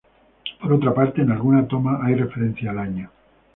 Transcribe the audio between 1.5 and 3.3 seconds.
toma hay referencia al año.